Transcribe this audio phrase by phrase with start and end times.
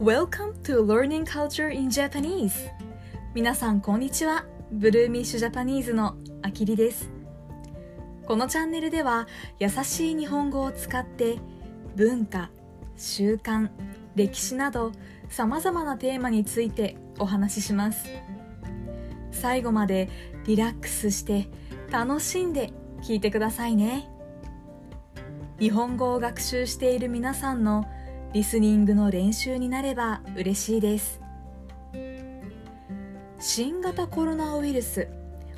[0.00, 2.70] Welcome to Learning Culture in Japanese.
[3.34, 4.46] 皆さんこんにちは。
[4.72, 7.10] ブルーミッシュジャパニーズのあきりです。
[8.26, 9.28] このチャンネルでは
[9.58, 11.36] 優しい日本語を使って
[11.96, 12.48] 文化、
[12.96, 13.68] 習慣、
[14.14, 14.92] 歴史など
[15.28, 18.06] さまざまなテーマについてお話しします。
[19.32, 20.08] 最後まで
[20.46, 21.50] リラックスして
[21.90, 22.72] 楽しんで
[23.02, 24.08] 聞いてくださいね。
[25.58, 27.84] 日本語を学習している皆さんの
[28.32, 31.20] リスニングの練習になれば嬉しいです。
[33.40, 35.08] 新型コロナウイルス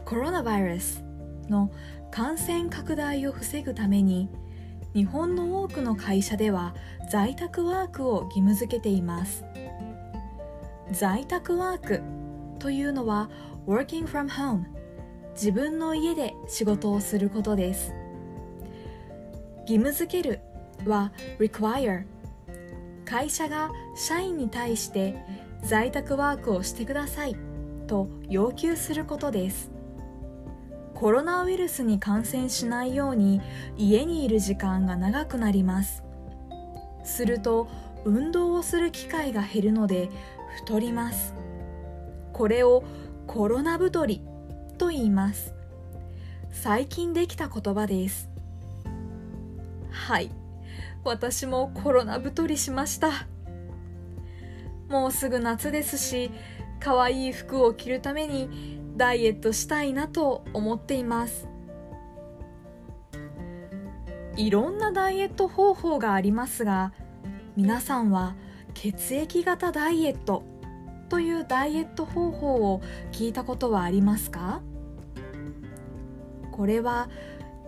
[0.07, 1.05] コロナバイラス
[1.51, 1.71] の
[2.11, 4.31] 感染拡大を防ぐために
[4.95, 6.75] 日本の多くの会社では
[7.11, 9.45] 在宅ワークを義務付けています。
[10.93, 12.01] 在宅ワーク
[12.59, 13.29] というのは
[13.67, 14.65] working from home
[15.35, 17.93] 自分の家で仕事をすることです。
[19.69, 20.41] 義務付ける
[20.87, 22.05] は require
[23.13, 25.23] 会社が社員に対して
[25.63, 27.37] 在宅ワークをしてください
[27.87, 29.71] と要求することです。
[30.95, 33.43] コロナウイルスに感染しないように
[33.77, 36.03] 家にいる時間が長くなります。
[37.05, 37.69] すると
[38.07, 40.09] 運動をする機会が減るので
[40.65, 41.35] 太ります。
[42.33, 42.83] これを
[43.27, 44.23] コロナ太り
[44.79, 45.53] と言います。
[46.51, 48.31] 最近できた言葉です。
[49.91, 50.31] はい。
[51.05, 53.27] 私もコロナ太りしました。
[54.89, 56.31] もうすぐ夏ですし
[56.81, 61.49] 可愛い服を着るためにダイエットしたいなと思っています。
[64.37, 66.93] いろんなダイエット方法がありますが
[67.57, 68.35] 皆さんは
[68.75, 70.43] 血液型ダイエット
[71.11, 72.81] というダイエット方法を
[73.13, 74.63] 聞いたことはありますか？
[76.51, 77.09] これは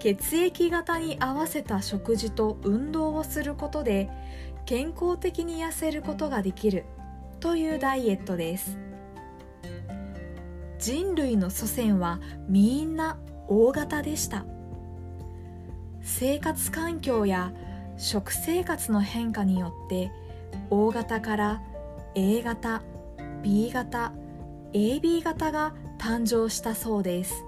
[0.05, 4.11] 血液型に合わせた食事と運動をすることで
[4.67, 6.85] 健康的に痩せることができる
[7.41, 8.77] というダイエットです。
[10.79, 12.21] 人類の祖先は
[12.51, 13.17] みんな
[13.49, 14.45] O 型でした。
[16.03, 17.55] 生活環境や
[17.97, 20.13] 食生活の変化によって
[20.69, 21.63] O 型から
[22.15, 22.83] A 型
[23.43, 24.13] B 型
[24.75, 27.47] AB 型が誕生したそうです。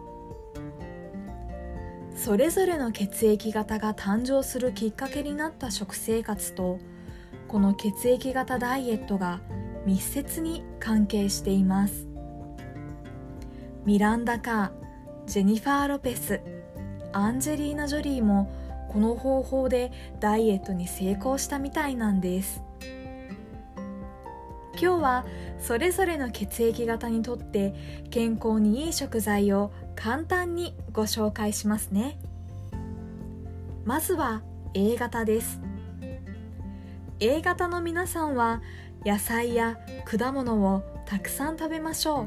[2.16, 6.78] それぞれの血液型が誕生するきっかけになった食生活と
[7.46, 9.40] この血液型ダイエットが
[9.84, 12.08] 密接に関係しています。
[13.84, 16.40] ミランダ・カージェニファー・ロペス
[17.12, 18.50] アンジェリーナ・ジョリーも
[18.88, 22.62] この方法でダイエットに成功したみたいなんです。
[24.78, 25.26] 今日は
[25.58, 27.74] それぞれの血液型にとって
[28.10, 32.18] 健康にいい食材を簡単にご紹介しますね。
[33.84, 34.42] まずは
[34.74, 35.60] A 型です。
[37.20, 38.60] A 型の皆さんは
[39.04, 42.26] 野菜や果物をたくさん食べましょう。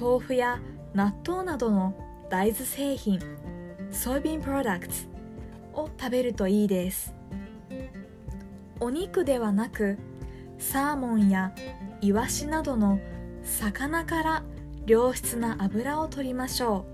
[0.00, 0.60] 豆腐や
[0.94, 1.94] 納豆などの
[2.30, 3.20] 大豆製品
[3.90, 5.06] ソイビンプロダクツ
[5.74, 7.12] を食べるといいです。
[8.80, 9.98] お肉ではなく
[10.58, 11.52] サーモンや
[12.00, 12.98] イワシなどの
[13.42, 14.42] 魚から
[14.86, 16.86] 良質な油を取りましょ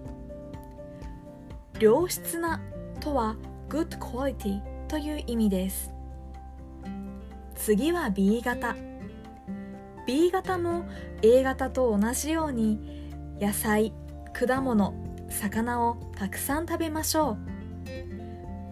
[1.78, 1.82] う。
[1.82, 2.60] 良質な
[3.00, 3.36] とは
[3.68, 5.92] good quality という意味です。
[7.54, 8.74] 次は B 型。
[10.06, 10.84] B 型も
[11.22, 13.92] A 型と同じように野菜
[14.32, 14.94] 果物
[15.28, 17.38] 魚をたくさん食べましょう。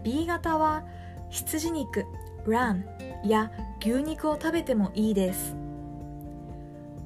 [0.03, 0.85] B 型は
[1.31, 2.05] 羊肉
[2.47, 2.85] ラン
[3.25, 3.51] や
[3.81, 5.57] 牛肉を食べてもいいです。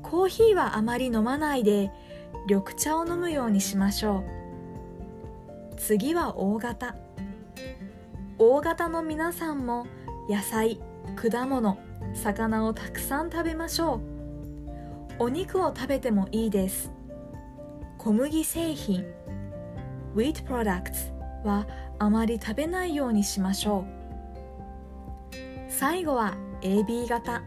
[0.03, 1.91] コーヒーはあまり飲まないで
[2.47, 4.25] 緑茶を飲むようにしましょ
[5.73, 5.77] う。
[5.77, 6.95] 次は O 型。
[8.39, 9.87] O 型の皆さんも
[10.29, 10.81] 野菜
[11.17, 11.79] 果物
[12.15, 14.01] 魚をたくさん食べましょう。
[15.19, 16.93] お肉を食べてもいいです。
[17.99, 19.05] 小麦製品
[20.15, 21.13] Wheat products
[21.45, 21.67] は
[21.99, 24.04] あまり食べないようにしましょう。
[25.77, 27.43] 最後は AB 型。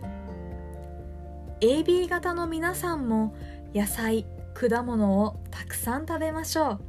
[1.61, 3.33] AB 型の皆さんも
[3.73, 6.79] 野菜果物をたくさん食べましょう。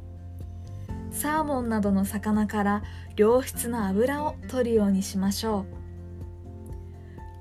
[1.11, 2.83] サーモンなどの魚から
[3.15, 5.65] 良質な油を取るようにしましょう。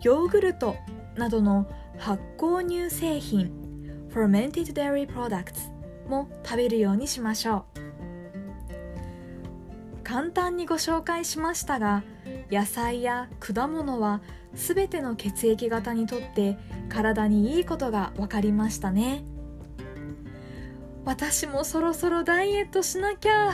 [0.05, 0.77] ヨーグルト
[1.17, 1.69] などの
[1.99, 3.51] 発酵乳製品
[4.15, 5.73] fermented dairy products
[6.09, 7.78] も食べるようにしましょう。
[10.09, 12.03] 簡単にご紹介しましたが
[12.51, 14.23] 野菜や果物は
[14.55, 16.57] 全ての血液型にとって
[16.89, 19.23] 体にいいことが分かりましたね。
[21.05, 23.53] 私もそろそろダイエットしなきゃ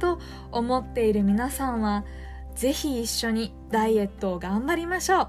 [0.00, 0.18] と
[0.50, 2.04] 思っている皆さんは
[2.56, 5.28] ぜひ一緒にダイエットを頑張りましょ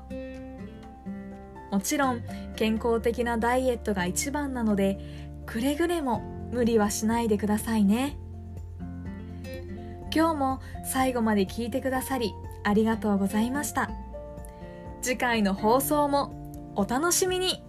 [1.70, 1.76] う。
[1.76, 2.24] もちろん
[2.56, 5.00] 健康的なダイエットが一番なので
[5.46, 8.18] くれぐれも無理はしないでくださいね。
[10.18, 12.34] 今日も最後まで聞いてくださり
[12.64, 13.92] ありがとうございました。
[15.00, 17.64] 次回の放送もお楽しみに。